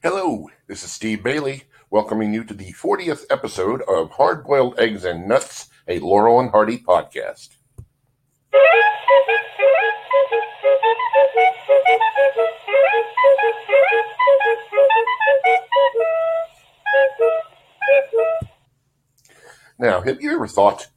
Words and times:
Hello, 0.00 0.48
this 0.68 0.84
is 0.84 0.92
Steve 0.92 1.24
Bailey, 1.24 1.64
welcoming 1.90 2.32
you 2.32 2.44
to 2.44 2.54
the 2.54 2.72
40th 2.72 3.24
episode 3.30 3.82
of 3.82 4.12
Hard 4.12 4.44
Boiled 4.44 4.78
Eggs 4.78 5.04
and 5.04 5.26
Nuts, 5.26 5.70
a 5.88 5.98
Laurel 5.98 6.38
and 6.38 6.52
Hardy 6.52 6.78
podcast. 6.78 7.48
Now, 19.80 20.00
have 20.02 20.22
you 20.22 20.32
ever 20.32 20.46
thought 20.46 20.90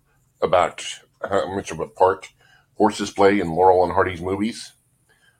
about 0.44 1.00
how 1.28 1.56
much 1.56 1.72
of 1.72 1.80
a 1.80 1.88
part 1.88 2.30
horses 2.76 3.10
play 3.10 3.40
in 3.40 3.50
Laurel 3.50 3.84
and 3.84 3.94
Hardy's 3.94 4.22
movies? 4.22 4.74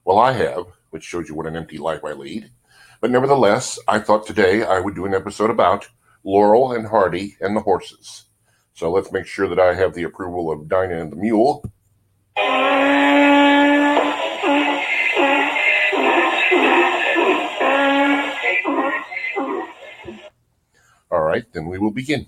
Well, 0.04 0.18
I 0.18 0.32
have, 0.32 0.66
which 0.90 1.04
shows 1.04 1.30
you 1.30 1.36
what 1.36 1.46
an 1.46 1.56
empty 1.56 1.78
life 1.78 2.04
I 2.04 2.14
lead. 2.14 2.50
But 3.02 3.10
nevertheless, 3.10 3.80
I 3.88 3.98
thought 3.98 4.28
today 4.28 4.64
I 4.64 4.80
would 4.80 4.94
do 4.94 5.06
an 5.06 5.16
episode 5.16 5.50
about 5.50 5.90
Laurel 6.24 6.74
and 6.74 6.86
Hardy 6.86 7.36
and 7.42 7.58
the 7.58 7.62
horses. 7.62 8.26
So 8.76 8.92
let's 8.92 9.12
make 9.12 9.26
sure 9.26 9.50
that 9.50 9.60
I 9.60 9.74
have 9.74 9.96
the 9.96 10.04
approval 10.04 10.52
of 10.52 10.68
Dinah 10.68 11.02
and 11.02 11.12
the 11.12 11.16
Mule. 11.16 11.64
All 21.10 21.24
right, 21.24 21.52
then 21.54 21.66
we 21.66 21.80
will 21.80 21.90
begin. 21.90 22.28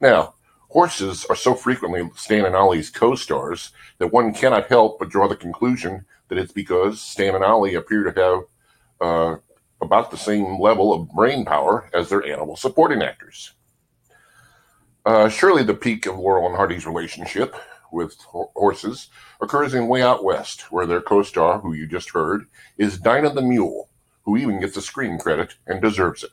Now, 0.00 0.32
horses 0.70 1.26
are 1.26 1.36
so 1.36 1.54
frequently 1.54 2.10
Stan 2.16 2.46
and 2.46 2.56
Ollie's 2.56 2.88
co-stars 2.88 3.72
that 3.98 4.14
one 4.14 4.32
cannot 4.32 4.68
help 4.68 4.98
but 4.98 5.10
draw 5.10 5.28
the 5.28 5.36
conclusion 5.36 6.06
that 6.28 6.38
it's 6.38 6.52
because 6.52 7.02
Stan 7.02 7.34
and 7.34 7.44
Ollie 7.44 7.74
appear 7.74 8.10
to 8.10 8.18
have 8.18 8.44
uh, 9.02 9.36
about 9.82 10.10
the 10.10 10.16
same 10.16 10.60
level 10.60 10.92
of 10.92 11.10
brain 11.10 11.44
power 11.44 11.90
as 11.92 12.08
their 12.08 12.24
animal 12.24 12.56
supporting 12.56 13.02
actors. 13.02 13.52
Uh, 15.04 15.28
surely 15.28 15.64
the 15.64 15.74
peak 15.74 16.06
of 16.06 16.16
Laurel 16.16 16.46
and 16.46 16.56
Hardy's 16.56 16.86
relationship 16.86 17.56
with 17.90 18.16
horses 18.30 19.08
occurs 19.40 19.74
in 19.74 19.88
Way 19.88 20.02
Out 20.02 20.24
West, 20.24 20.72
where 20.72 20.86
their 20.86 21.02
co-star, 21.02 21.58
who 21.58 21.74
you 21.74 21.86
just 21.86 22.10
heard, 22.10 22.46
is 22.78 22.98
Dinah 22.98 23.34
the 23.34 23.42
Mule, 23.42 23.90
who 24.22 24.36
even 24.36 24.60
gets 24.60 24.76
a 24.76 24.82
screen 24.82 25.18
credit 25.18 25.54
and 25.66 25.82
deserves 25.82 26.22
it. 26.22 26.30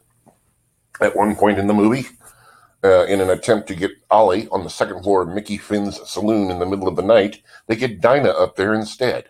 At 1.01 1.15
one 1.15 1.35
point 1.35 1.57
in 1.57 1.67
the 1.67 1.73
movie, 1.73 2.07
uh, 2.83 3.05
in 3.05 3.19
an 3.19 3.29
attempt 3.29 3.67
to 3.67 3.75
get 3.75 3.91
Ollie 4.09 4.47
on 4.49 4.63
the 4.63 4.69
second 4.69 5.03
floor 5.03 5.23
of 5.23 5.29
Mickey 5.29 5.57
Finn's 5.57 5.99
saloon 6.09 6.51
in 6.51 6.59
the 6.59 6.65
middle 6.65 6.87
of 6.87 6.95
the 6.95 7.01
night, 7.01 7.41
they 7.67 7.75
get 7.75 8.01
Dinah 8.01 8.29
up 8.29 8.55
there 8.55 8.73
instead. 8.73 9.29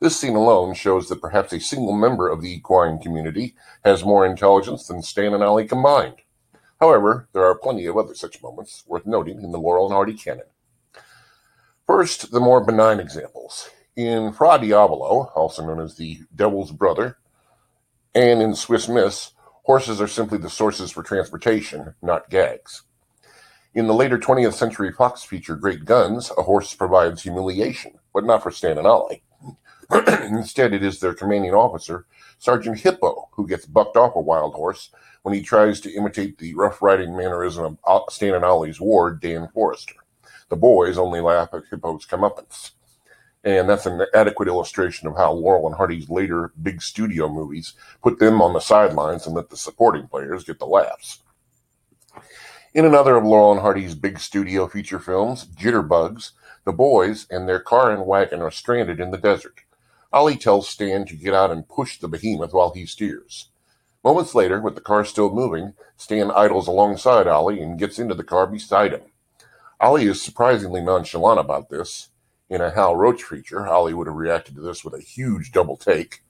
This 0.00 0.18
scene 0.18 0.34
alone 0.34 0.72
shows 0.72 1.08
that 1.08 1.20
perhaps 1.20 1.52
a 1.52 1.60
single 1.60 1.92
member 1.92 2.30
of 2.30 2.40
the 2.40 2.50
equine 2.54 2.98
community 2.98 3.54
has 3.84 4.02
more 4.02 4.24
intelligence 4.24 4.86
than 4.86 5.02
Stan 5.02 5.34
and 5.34 5.44
Ollie 5.44 5.68
combined. 5.68 6.22
However, 6.80 7.28
there 7.34 7.44
are 7.44 7.54
plenty 7.54 7.84
of 7.84 7.98
other 7.98 8.14
such 8.14 8.42
moments 8.42 8.82
worth 8.86 9.04
noting 9.04 9.42
in 9.42 9.52
the 9.52 9.58
Laurel 9.58 9.84
and 9.84 9.92
Hardy 9.92 10.14
canon. 10.14 10.46
First, 11.86 12.30
the 12.30 12.40
more 12.40 12.64
benign 12.64 12.98
examples. 12.98 13.68
In 13.94 14.32
Fra 14.32 14.58
Diavolo, 14.58 15.30
also 15.34 15.66
known 15.66 15.80
as 15.80 15.96
the 15.96 16.20
Devil's 16.34 16.72
Brother, 16.72 17.18
and 18.14 18.40
in 18.40 18.54
Swiss 18.54 18.88
Miss, 18.88 19.32
horses 19.64 20.00
are 20.00 20.08
simply 20.08 20.38
the 20.38 20.48
sources 20.48 20.90
for 20.90 21.02
transportation, 21.02 21.94
not 22.00 22.30
gags. 22.30 22.84
In 23.74 23.86
the 23.86 23.94
later 23.94 24.18
20th 24.18 24.54
century 24.54 24.92
Fox 24.92 25.22
feature 25.22 25.56
Great 25.56 25.84
Guns, 25.84 26.32
a 26.38 26.42
horse 26.44 26.72
provides 26.72 27.22
humiliation, 27.22 27.98
but 28.14 28.24
not 28.24 28.42
for 28.42 28.50
Stan 28.50 28.78
and 28.78 28.86
Ollie. 28.86 29.22
Instead, 30.28 30.72
it 30.72 30.84
is 30.84 31.00
their 31.00 31.14
commanding 31.14 31.52
officer, 31.52 32.06
Sergeant 32.38 32.78
Hippo, 32.78 33.28
who 33.32 33.46
gets 33.46 33.66
bucked 33.66 33.96
off 33.96 34.14
a 34.14 34.20
wild 34.20 34.54
horse 34.54 34.90
when 35.22 35.34
he 35.34 35.42
tries 35.42 35.80
to 35.80 35.92
imitate 35.92 36.38
the 36.38 36.54
rough 36.54 36.80
riding 36.80 37.16
mannerism 37.16 37.78
of 37.84 38.02
Stan 38.10 38.34
and 38.34 38.44
Ollie's 38.44 38.80
ward, 38.80 39.20
Dan 39.20 39.48
Forrester. 39.52 39.94
The 40.48 40.56
boys 40.56 40.96
only 40.96 41.20
laugh 41.20 41.50
at 41.52 41.64
Hippo's 41.70 42.06
comeuppance. 42.06 42.72
And 43.42 43.68
that's 43.68 43.86
an 43.86 44.04
adequate 44.14 44.48
illustration 44.48 45.08
of 45.08 45.16
how 45.16 45.32
Laurel 45.32 45.66
and 45.66 45.74
Hardy's 45.74 46.10
later 46.10 46.52
big 46.62 46.82
studio 46.82 47.28
movies 47.28 47.72
put 48.02 48.18
them 48.18 48.42
on 48.42 48.52
the 48.52 48.60
sidelines 48.60 49.26
and 49.26 49.34
let 49.34 49.48
the 49.48 49.56
supporting 49.56 50.06
players 50.06 50.44
get 50.44 50.58
the 50.58 50.66
laughs. 50.66 51.20
In 52.74 52.84
another 52.84 53.16
of 53.16 53.24
Laurel 53.24 53.52
and 53.52 53.60
Hardy's 53.60 53.94
big 53.94 54.20
studio 54.20 54.68
feature 54.68 55.00
films, 55.00 55.46
Jitterbugs, 55.46 56.32
the 56.64 56.72
boys 56.72 57.26
and 57.30 57.48
their 57.48 57.60
car 57.60 57.90
and 57.90 58.06
wagon 58.06 58.42
are 58.42 58.50
stranded 58.50 59.00
in 59.00 59.10
the 59.10 59.18
desert. 59.18 59.62
Ollie 60.12 60.36
tells 60.36 60.68
Stan 60.68 61.06
to 61.06 61.14
get 61.14 61.34
out 61.34 61.52
and 61.52 61.68
push 61.68 61.98
the 61.98 62.08
behemoth 62.08 62.52
while 62.52 62.72
he 62.72 62.84
steers. 62.84 63.48
Moments 64.02 64.34
later, 64.34 64.60
with 64.60 64.74
the 64.74 64.80
car 64.80 65.04
still 65.04 65.30
moving, 65.30 65.74
Stan 65.96 66.30
idles 66.32 66.66
alongside 66.66 67.28
Ollie 67.28 67.60
and 67.60 67.78
gets 67.78 67.98
into 67.98 68.14
the 68.14 68.24
car 68.24 68.46
beside 68.46 68.92
him. 68.92 69.02
Ollie 69.78 70.06
is 70.06 70.20
surprisingly 70.20 70.80
nonchalant 70.80 71.38
about 71.38 71.70
this. 71.70 72.08
In 72.48 72.60
a 72.60 72.70
Hal 72.70 72.96
Roach 72.96 73.22
feature, 73.22 73.68
Ollie 73.68 73.94
would 73.94 74.08
have 74.08 74.16
reacted 74.16 74.56
to 74.56 74.60
this 74.60 74.84
with 74.84 74.94
a 74.94 75.00
huge 75.00 75.52
double 75.52 75.76
take. 75.76 76.22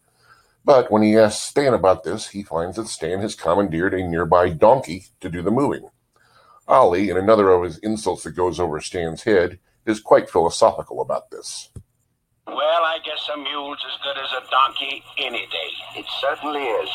But 0.63 0.91
when 0.91 1.03
he 1.03 1.17
asks 1.17 1.43
Stan 1.43 1.73
about 1.73 2.05
this, 2.05 2.29
he 2.29 2.43
finds 2.43 2.77
that 2.77 2.89
Stan 2.89 3.21
has 3.21 3.35
commandeered 3.35 3.95
a 3.95 4.07
nearby 4.07 4.51
donkey 4.51 5.07
to 5.21 5.31
do 5.31 5.41
the 5.41 5.51
moving. 5.51 5.89
Ollie, 6.69 7.09
in 7.09 7.17
another 7.17 7.49
of 7.51 7.65
his 7.65 7.79
insults 7.79 8.25
that 8.25 8.33
goes 8.33 8.61
over 8.61 8.79
Stan's 8.81 9.23
head, 9.23 9.59
is 9.87 10.01
quite 10.01 10.29
philosophical 10.29 11.01
about 11.01 11.31
this. 11.31 11.71
Well, 12.51 12.83
I 12.83 12.99
guess 13.05 13.29
a 13.33 13.37
mule's 13.37 13.79
as 13.87 13.97
good 14.03 14.19
as 14.19 14.31
a 14.33 14.51
donkey 14.51 15.05
any 15.19 15.47
day. 15.47 16.01
It 16.01 16.07
certainly 16.21 16.63
is. 16.63 16.91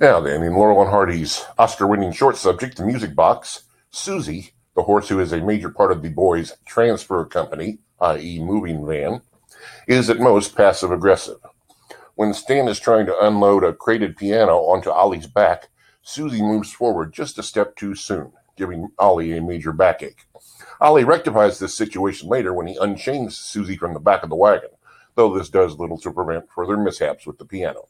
Now 0.00 0.20
then, 0.20 0.42
in 0.42 0.54
Laurel 0.54 0.80
and 0.80 0.90
Hardy's 0.90 1.44
Oscar-winning 1.58 2.12
short 2.12 2.38
subject, 2.38 2.78
The 2.78 2.86
Music 2.86 3.14
Box, 3.14 3.64
Susie, 3.90 4.54
the 4.74 4.84
horse 4.84 5.10
who 5.10 5.20
is 5.20 5.32
a 5.32 5.42
major 5.42 5.68
part 5.68 5.92
of 5.92 6.00
the 6.00 6.08
boys' 6.08 6.56
transfer 6.64 7.22
company, 7.26 7.80
i.e. 8.00 8.42
moving 8.42 8.86
van, 8.86 9.20
is 9.86 10.08
at 10.08 10.18
most 10.18 10.56
passive-aggressive. 10.56 11.36
When 12.14 12.32
Stan 12.32 12.68
is 12.68 12.80
trying 12.80 13.04
to 13.06 13.18
unload 13.20 13.64
a 13.64 13.74
crated 13.74 14.16
piano 14.16 14.56
onto 14.60 14.88
Ollie's 14.88 15.26
back, 15.26 15.68
Susie 16.00 16.40
moves 16.40 16.72
forward 16.72 17.12
just 17.12 17.38
a 17.38 17.42
step 17.42 17.76
too 17.76 17.94
soon, 17.94 18.32
giving 18.60 18.90
Ollie 18.98 19.36
a 19.36 19.40
major 19.40 19.72
backache. 19.72 20.26
Ollie 20.82 21.04
rectifies 21.04 21.58
this 21.58 21.74
situation 21.74 22.28
later 22.28 22.52
when 22.52 22.66
he 22.66 22.76
unchains 22.76 23.38
Susie 23.38 23.76
from 23.76 23.94
the 23.94 24.00
back 24.00 24.22
of 24.22 24.28
the 24.28 24.36
wagon, 24.36 24.68
though 25.14 25.36
this 25.36 25.48
does 25.48 25.78
little 25.78 25.98
to 25.98 26.12
prevent 26.12 26.50
further 26.54 26.76
mishaps 26.76 27.26
with 27.26 27.38
the 27.38 27.46
piano. 27.46 27.88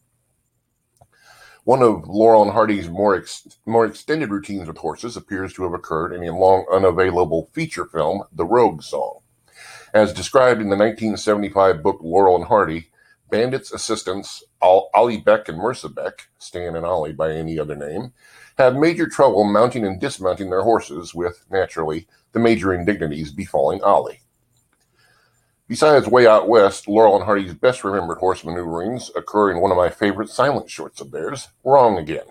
One 1.65 1.83
of 1.83 2.07
Laurel 2.07 2.43
and 2.43 2.53
Hardy's 2.53 2.89
more 2.89 3.17
ex- 3.17 3.59
more 3.67 3.85
extended 3.85 4.31
routines 4.31 4.69
with 4.69 4.79
horses 4.79 5.17
appears 5.17 5.53
to 5.55 5.65
have 5.65 5.75
occurred 5.75 6.13
in 6.13 6.23
a 6.23 6.39
long 6.39 6.65
unavailable 6.73 7.51
feature 7.53 7.85
film, 7.85 8.23
The 8.33 8.47
Rogue 8.47 8.83
Song. 8.83 9.19
As 9.93 10.13
described 10.13 10.61
in 10.61 10.71
the 10.71 10.77
1975 10.77 11.83
book 11.83 11.99
Laurel 12.01 12.37
and 12.37 12.45
Hardy, 12.45 12.90
Bandit's 13.31 13.73
assistants, 13.73 14.43
Ali-Bek 14.61 15.49
and 15.49 15.59
Murza-Bek, 15.59 16.29
Stan 16.39 16.77
and 16.77 16.85
Ollie 16.85 17.13
by 17.13 17.33
any 17.33 17.59
other 17.59 17.77
name, 17.77 18.13
have 18.59 18.77
major 18.77 19.07
trouble 19.07 19.45
mounting 19.45 19.87
and 19.87 20.01
dismounting 20.01 20.51
their 20.51 20.63
horses, 20.63 21.15
with, 21.15 21.47
naturally, 21.51 22.07
the 22.33 22.39
major 22.39 22.75
indignities 22.75 23.33
befalling 23.33 23.83
Ollie. 23.83 24.21
Besides 25.69 26.09
Way 26.09 26.27
Out 26.27 26.49
West, 26.49 26.89
Laurel 26.89 27.15
and 27.15 27.25
Hardy's 27.25 27.55
best 27.55 27.85
remembered 27.85 28.19
horse 28.19 28.45
maneuverings 28.45 29.11
occur 29.15 29.53
in 29.53 29.61
one 29.61 29.71
of 29.71 29.77
my 29.77 29.89
favorite 29.89 30.29
silent 30.29 30.69
shorts 30.69 31.01
of 31.01 31.13
theirs, 31.13 31.49
Wrong 31.65 31.97
Again. 31.97 32.27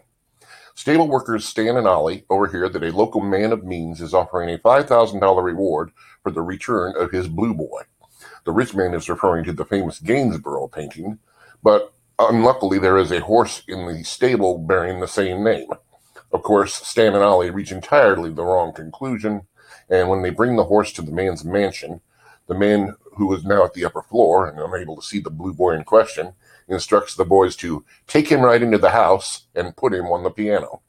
Stable 0.75 1.07
workers 1.07 1.45
Stan 1.45 1.77
and 1.77 1.87
Ollie 1.87 2.25
overhear 2.29 2.69
that 2.69 2.83
a 2.83 2.95
local 2.95 3.21
man 3.21 3.51
of 3.51 3.63
means 3.63 4.01
is 4.01 4.13
offering 4.13 4.49
a 4.49 4.57
$5,000 4.57 5.43
reward 5.43 5.91
for 6.21 6.31
the 6.31 6.41
return 6.41 6.93
of 6.97 7.11
his 7.11 7.27
blue 7.27 7.53
boy. 7.53 7.81
The 8.49 8.55
rich 8.55 8.73
man 8.73 8.95
is 8.95 9.07
referring 9.07 9.43
to 9.43 9.53
the 9.53 9.63
famous 9.63 9.99
Gainsborough 9.99 10.69
painting, 10.69 11.19
but 11.61 11.93
unluckily 12.17 12.79
there 12.79 12.97
is 12.97 13.11
a 13.11 13.19
horse 13.19 13.61
in 13.67 13.85
the 13.85 14.03
stable 14.03 14.57
bearing 14.57 14.99
the 14.99 15.07
same 15.07 15.43
name. 15.43 15.67
Of 16.31 16.41
course, 16.41 16.73
Stan 16.73 17.13
and 17.13 17.23
Ollie 17.23 17.51
reach 17.51 17.72
entirely 17.72 18.31
the 18.31 18.43
wrong 18.43 18.73
conclusion, 18.73 19.43
and 19.87 20.09
when 20.09 20.23
they 20.23 20.31
bring 20.31 20.55
the 20.55 20.63
horse 20.63 20.91
to 20.93 21.03
the 21.03 21.11
man's 21.11 21.46
mansion, 21.46 22.01
the 22.47 22.55
man 22.55 22.96
who 23.17 23.31
is 23.35 23.46
now 23.46 23.66
at 23.66 23.75
the 23.75 23.85
upper 23.85 24.01
floor 24.01 24.47
and 24.47 24.57
unable 24.57 24.95
to 24.95 25.05
see 25.05 25.19
the 25.19 25.29
blue 25.29 25.53
boy 25.53 25.75
in 25.75 25.84
question 25.84 26.34
instructs 26.67 27.13
the 27.13 27.25
boys 27.25 27.55
to 27.57 27.85
take 28.07 28.29
him 28.29 28.41
right 28.41 28.63
into 28.63 28.79
the 28.79 28.90
house 28.90 29.43
and 29.53 29.78
put 29.78 29.93
him 29.93 30.05
on 30.05 30.23
the 30.23 30.31
piano. 30.31 30.81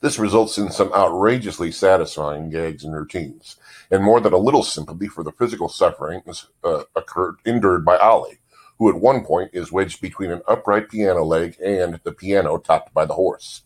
This 0.00 0.18
results 0.18 0.56
in 0.56 0.70
some 0.70 0.94
outrageously 0.94 1.72
satisfying 1.72 2.48
gags 2.48 2.84
and 2.84 2.94
routines, 2.94 3.56
and 3.92 4.02
more 4.02 4.20
than 4.20 4.32
a 4.32 4.38
little 4.38 4.62
sympathy 4.62 5.06
for 5.06 5.22
the 5.22 5.32
physical 5.32 5.68
suffering 5.68 6.22
uh, 6.64 6.84
occurred 6.96 7.36
endured 7.44 7.84
by 7.84 7.98
Ollie, 7.98 8.38
who 8.78 8.88
at 8.88 9.00
one 9.00 9.22
point 9.22 9.50
is 9.52 9.70
wedged 9.70 10.00
between 10.00 10.30
an 10.30 10.40
upright 10.48 10.88
piano 10.88 11.22
leg 11.22 11.56
and 11.62 12.00
the 12.02 12.10
piano 12.10 12.56
topped 12.56 12.94
by 12.94 13.04
the 13.04 13.14
horse. 13.14 13.62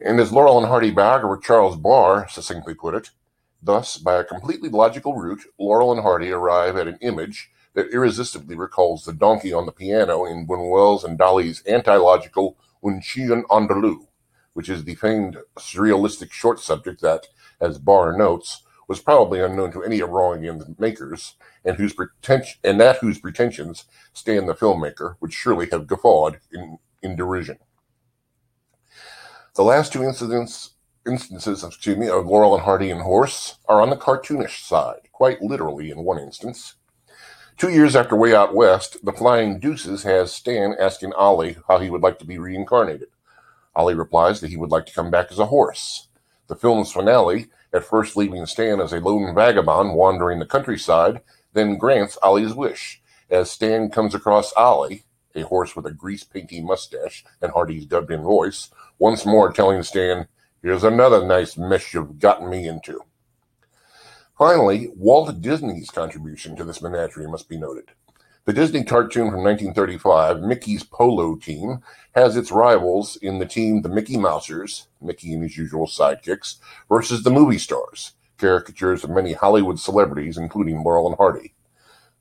And 0.00 0.18
as 0.18 0.32
Laurel 0.32 0.58
and 0.58 0.66
Hardy 0.66 0.90
biographer 0.90 1.40
Charles 1.40 1.76
Barr 1.76 2.28
succinctly 2.28 2.74
put 2.74 2.96
it, 2.96 3.10
thus, 3.62 3.96
by 3.96 4.16
a 4.16 4.24
completely 4.24 4.68
logical 4.68 5.14
route, 5.14 5.44
Laurel 5.56 5.92
and 5.92 6.02
Hardy 6.02 6.32
arrive 6.32 6.76
at 6.76 6.88
an 6.88 6.98
image 7.00 7.52
that 7.74 7.92
irresistibly 7.92 8.56
recalls 8.56 9.04
the 9.04 9.12
donkey 9.12 9.52
on 9.52 9.66
the 9.66 9.72
piano 9.72 10.24
in 10.24 10.48
Buñuel's 10.48 11.04
and 11.04 11.16
Dali's 11.16 11.62
anti-logical 11.62 12.56
Un 12.84 13.00
Chien 13.00 13.44
Andalou, 13.48 14.08
which 14.52 14.68
is 14.68 14.82
the 14.82 14.96
famed 14.96 15.38
surrealistic 15.56 16.32
short 16.32 16.58
subject 16.58 17.00
that, 17.02 17.28
as 17.60 17.78
Barr 17.78 18.18
notes, 18.18 18.64
was 18.92 19.00
probably 19.00 19.40
unknown 19.40 19.72
to 19.72 19.82
any 19.82 20.00
Irangian 20.00 20.78
makers, 20.78 21.36
and 21.64 21.78
whose 21.78 21.94
pretension 21.94 22.60
and 22.62 22.78
that 22.78 22.98
whose 22.98 23.18
pretensions 23.18 23.86
stand 24.12 24.46
the 24.46 24.52
filmmaker 24.52 25.16
would 25.18 25.32
surely 25.32 25.66
have 25.70 25.86
guffawed 25.86 26.40
in, 26.52 26.78
in 27.02 27.16
derision. 27.16 27.56
The 29.54 29.62
last 29.62 29.94
two 29.94 30.02
incidents 30.02 30.74
instances 31.06 31.62
of 31.62 31.72
excuse 31.72 31.96
me, 31.96 32.06
of 32.06 32.26
Laurel 32.26 32.54
and 32.54 32.64
Hardy 32.64 32.90
and 32.90 33.00
Horse 33.00 33.56
are 33.66 33.80
on 33.80 33.88
the 33.88 33.96
cartoonish 33.96 34.62
side, 34.62 35.08
quite 35.10 35.40
literally 35.40 35.90
in 35.90 36.04
one 36.04 36.18
instance. 36.18 36.74
Two 37.56 37.70
years 37.70 37.96
after 37.96 38.14
Way 38.14 38.34
Out 38.34 38.54
West, 38.54 38.98
The 39.02 39.12
Flying 39.14 39.58
Deuces 39.58 40.02
has 40.02 40.34
Stan 40.34 40.74
asking 40.78 41.14
Ollie 41.14 41.56
how 41.66 41.78
he 41.78 41.88
would 41.88 42.02
like 42.02 42.18
to 42.18 42.26
be 42.26 42.36
reincarnated. 42.36 43.08
Ollie 43.74 43.94
replies 43.94 44.42
that 44.42 44.50
he 44.50 44.58
would 44.58 44.70
like 44.70 44.84
to 44.84 44.92
come 44.92 45.10
back 45.10 45.32
as 45.32 45.38
a 45.38 45.46
horse. 45.46 46.08
The 46.52 46.58
film's 46.58 46.92
finale, 46.92 47.46
at 47.72 47.82
first 47.82 48.14
leaving 48.14 48.44
Stan 48.44 48.78
as 48.78 48.92
a 48.92 49.00
lone 49.00 49.34
vagabond 49.34 49.94
wandering 49.94 50.38
the 50.38 50.44
countryside, 50.44 51.22
then 51.54 51.78
grants 51.78 52.18
Ollie's 52.22 52.52
wish, 52.52 53.00
as 53.30 53.50
Stan 53.50 53.88
comes 53.88 54.14
across 54.14 54.52
Ollie, 54.52 55.04
a 55.34 55.44
horse 55.44 55.74
with 55.74 55.86
a 55.86 55.94
grease 55.94 56.24
painty 56.24 56.60
mustache 56.60 57.24
and 57.40 57.52
Hardy's 57.52 57.86
dubbed 57.86 58.10
in 58.10 58.20
voice, 58.20 58.68
once 58.98 59.24
more 59.24 59.50
telling 59.50 59.82
Stan, 59.82 60.28
Here's 60.60 60.84
another 60.84 61.26
nice 61.26 61.56
mess 61.56 61.94
you've 61.94 62.18
gotten 62.18 62.50
me 62.50 62.68
into. 62.68 63.00
Finally, 64.36 64.90
Walt 64.94 65.40
Disney's 65.40 65.88
contribution 65.88 66.54
to 66.56 66.64
this 66.64 66.82
menagerie 66.82 67.28
must 67.28 67.48
be 67.48 67.56
noted. 67.56 67.92
The 68.44 68.52
Disney 68.52 68.82
cartoon 68.82 69.30
from 69.30 69.44
1935, 69.44 70.40
Mickey's 70.40 70.82
Polo 70.82 71.36
Team, 71.36 71.78
has 72.16 72.36
its 72.36 72.50
rivals 72.50 73.14
in 73.14 73.38
the 73.38 73.46
team 73.46 73.82
the 73.82 73.88
Mickey 73.88 74.16
Mousers, 74.16 74.88
Mickey 75.00 75.32
and 75.32 75.44
his 75.44 75.56
usual 75.56 75.86
sidekicks, 75.86 76.56
versus 76.88 77.22
the 77.22 77.30
movie 77.30 77.58
stars, 77.58 78.14
caricatures 78.38 79.04
of 79.04 79.10
many 79.10 79.32
Hollywood 79.32 79.78
celebrities, 79.78 80.38
including 80.38 80.82
Laurel 80.82 81.06
and 81.06 81.16
Hardy. 81.16 81.54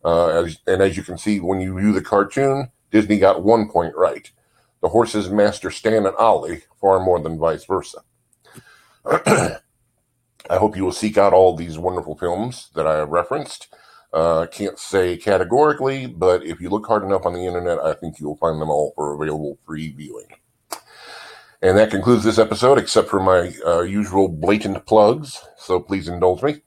Uh, 0.06 0.44
as, 0.44 0.60
and 0.68 0.84
as 0.84 0.96
you 0.96 1.02
can 1.02 1.18
see 1.18 1.40
when 1.40 1.60
you 1.60 1.80
view 1.80 1.92
the 1.92 2.02
cartoon, 2.02 2.70
Disney 2.92 3.18
got 3.18 3.44
one 3.44 3.68
point 3.68 3.96
right. 3.96 4.30
The 4.82 4.90
horses 4.90 5.32
master 5.32 5.72
Stan 5.72 6.06
and 6.06 6.16
Ollie 6.18 6.62
far 6.80 7.00
more 7.00 7.20
than 7.20 7.40
vice 7.40 7.66
versa. 7.66 8.00
I 9.06 9.58
hope 10.50 10.78
you 10.78 10.84
will 10.84 10.92
seek 10.92 11.18
out 11.18 11.34
all 11.34 11.56
these 11.56 11.80
wonderful 11.80 12.16
films 12.16 12.70
that 12.76 12.86
I 12.86 12.98
have 12.98 13.10
referenced. 13.10 13.74
Uh, 14.14 14.46
can't 14.48 14.78
say 14.78 15.16
categorically, 15.16 16.06
but 16.06 16.46
if 16.46 16.60
you 16.60 16.70
look 16.70 16.86
hard 16.86 17.04
enough 17.04 17.26
on 17.26 17.34
the 17.34 17.46
internet, 17.46 17.80
I 17.80 17.94
think 17.94 18.20
you 18.20 18.28
will 18.28 18.36
find 18.36 18.62
them 18.62 18.70
all 18.70 18.92
for 18.96 19.14
available 19.14 19.58
free 19.66 19.92
viewing. 19.92 20.28
And 21.62 21.78
that 21.78 21.92
concludes 21.92 22.24
this 22.24 22.40
episode, 22.40 22.78
except 22.78 23.08
for 23.08 23.22
my 23.22 23.54
uh, 23.66 23.82
usual 23.82 24.28
blatant 24.28 24.86
plugs, 24.86 25.42
so 25.58 25.80
please 25.80 26.08
indulge 26.08 26.44
me. 26.44 26.62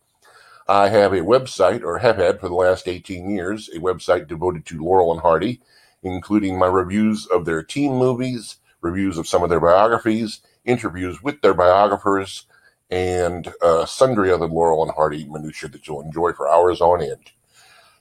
I 0.68 0.88
have 0.88 1.12
a 1.12 1.18
website, 1.18 1.82
or 1.82 1.98
have 1.98 2.16
had 2.16 2.40
for 2.40 2.48
the 2.48 2.54
last 2.54 2.88
18 2.88 3.28
years, 3.28 3.68
a 3.68 3.80
website 3.80 4.28
devoted 4.28 4.64
to 4.66 4.82
Laurel 4.82 5.12
and 5.12 5.20
Hardy, 5.20 5.60
including 6.02 6.58
my 6.58 6.66
reviews 6.66 7.26
of 7.26 7.44
their 7.44 7.62
teen 7.62 7.92
movies, 7.94 8.56
reviews 8.80 9.18
of 9.18 9.28
some 9.28 9.42
of 9.42 9.50
their 9.50 9.60
biographies, 9.60 10.40
interviews 10.64 11.22
with 11.22 11.42
their 11.42 11.54
biographers, 11.54 12.46
and 12.90 13.52
uh, 13.62 13.86
sundry 13.86 14.30
other 14.30 14.46
Laurel 14.46 14.82
and 14.82 14.92
Hardy 14.92 15.26
minutiae 15.26 15.70
that 15.70 15.86
you'll 15.86 16.02
enjoy 16.02 16.32
for 16.32 16.48
hours 16.48 16.80
on 16.80 17.02
end. 17.02 17.32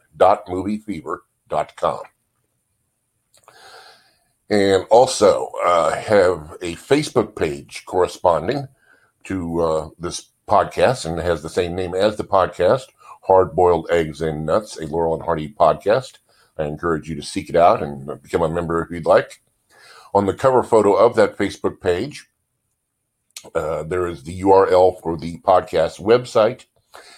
And 4.50 4.86
also 4.92 5.52
uh, 5.66 5.96
have 5.96 6.58
a 6.62 6.76
Facebook 6.76 7.36
page 7.36 7.84
corresponding 7.86 8.68
to 9.26 9.62
uh, 9.62 9.90
this 9.98 10.30
podcast 10.48 11.06
and 11.06 11.20
has 11.20 11.42
the 11.42 11.50
same 11.50 11.76
name 11.76 11.96
as 11.96 12.18
the 12.18 12.24
podcast, 12.24 12.84
Hard 13.28 13.56
Boiled 13.56 13.88
Eggs 13.90 14.22
and 14.22 14.46
Nuts, 14.46 14.78
a 14.78 14.86
Laurel 14.86 15.16
and 15.16 15.24
Hardy 15.24 15.50
podcast. 15.50 16.20
I 16.58 16.66
encourage 16.66 17.10
you 17.10 17.16
to 17.16 17.24
seek 17.24 17.50
it 17.50 17.56
out 17.56 17.82
and 17.82 18.22
become 18.22 18.44
a 18.44 18.50
member 18.50 18.82
if 18.82 18.92
you'd 18.92 19.06
like. 19.06 19.42
On 20.14 20.26
the 20.26 20.34
cover 20.34 20.64
photo 20.64 20.94
of 20.94 21.16
that 21.16 21.38
Facebook 21.38 21.82
page, 21.82 22.30
uh, 23.54 23.84
there 23.84 24.08
is 24.08 24.24
the 24.24 24.42
URL 24.42 25.02
for 25.02 25.18
the 25.18 25.40
podcast 25.40 26.00
website, 26.00 26.66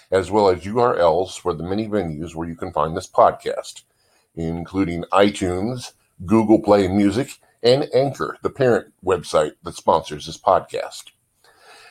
as 0.09 0.31
well 0.31 0.49
as 0.49 0.61
URLs 0.61 1.37
for 1.39 1.53
the 1.53 1.63
many 1.63 1.87
venues 1.87 2.33
where 2.33 2.47
you 2.47 2.55
can 2.55 2.71
find 2.71 2.95
this 2.95 3.09
podcast, 3.09 3.83
including 4.33 5.03
iTunes, 5.11 5.91
Google 6.25 6.61
Play 6.61 6.87
Music, 6.87 7.37
and 7.61 7.87
Anchor, 7.93 8.37
the 8.41 8.49
parent 8.49 8.93
website 9.03 9.53
that 9.63 9.75
sponsors 9.75 10.25
this 10.25 10.37
podcast. 10.37 11.11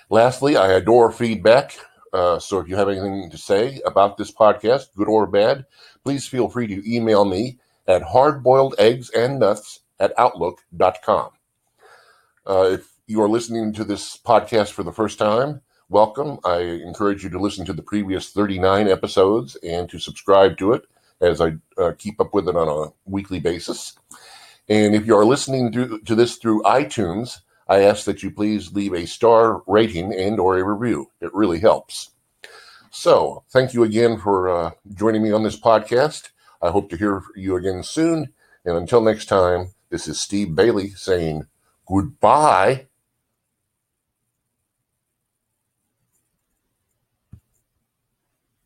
Lastly, 0.08 0.56
I 0.56 0.72
adore 0.72 1.12
feedback. 1.12 1.78
Uh, 2.16 2.38
so 2.38 2.58
if 2.58 2.66
you 2.66 2.76
have 2.76 2.88
anything 2.88 3.28
to 3.28 3.36
say 3.36 3.78
about 3.84 4.16
this 4.16 4.32
podcast, 4.32 4.86
good 4.96 5.06
or 5.06 5.26
bad, 5.26 5.66
please 6.02 6.26
feel 6.26 6.48
free 6.48 6.66
to 6.66 6.90
email 6.90 7.26
me 7.26 7.58
at 7.86 8.00
hardboiledeggsandnuts 8.00 9.80
at 10.00 10.14
outlook.com. 10.16 11.28
Uh, 12.46 12.68
if 12.72 12.90
you 13.06 13.20
are 13.20 13.28
listening 13.28 13.70
to 13.70 13.84
this 13.84 14.16
podcast 14.16 14.70
for 14.70 14.82
the 14.82 14.94
first 14.94 15.18
time, 15.18 15.60
welcome. 15.90 16.38
I 16.42 16.60
encourage 16.60 17.22
you 17.22 17.28
to 17.28 17.38
listen 17.38 17.66
to 17.66 17.74
the 17.74 17.82
previous 17.82 18.30
39 18.30 18.88
episodes 18.88 19.56
and 19.56 19.86
to 19.90 19.98
subscribe 19.98 20.56
to 20.56 20.72
it 20.72 20.86
as 21.20 21.42
I 21.42 21.56
uh, 21.76 21.92
keep 21.98 22.18
up 22.18 22.32
with 22.32 22.48
it 22.48 22.56
on 22.56 22.68
a 22.68 22.92
weekly 23.04 23.40
basis. 23.40 23.92
And 24.70 24.94
if 24.94 25.06
you 25.06 25.18
are 25.18 25.26
listening 25.26 25.70
to, 25.72 25.98
to 25.98 26.14
this 26.14 26.36
through 26.36 26.62
iTunes, 26.62 27.40
I 27.68 27.82
ask 27.82 28.04
that 28.04 28.22
you 28.22 28.30
please 28.30 28.72
leave 28.72 28.94
a 28.94 29.06
star 29.06 29.62
rating 29.66 30.12
and 30.14 30.38
or 30.38 30.58
a 30.58 30.64
review. 30.64 31.10
It 31.20 31.34
really 31.34 31.58
helps. 31.58 32.10
So, 32.90 33.44
thank 33.50 33.74
you 33.74 33.82
again 33.82 34.18
for 34.18 34.48
uh, 34.48 34.70
joining 34.94 35.22
me 35.22 35.32
on 35.32 35.42
this 35.42 35.58
podcast. 35.58 36.30
I 36.62 36.70
hope 36.70 36.88
to 36.90 36.96
hear 36.96 37.22
you 37.34 37.56
again 37.56 37.82
soon. 37.82 38.32
And 38.64 38.76
until 38.76 39.00
next 39.00 39.26
time, 39.26 39.74
this 39.90 40.08
is 40.08 40.20
Steve 40.20 40.54
Bailey 40.54 40.90
saying 40.90 41.46
goodbye. 41.86 42.86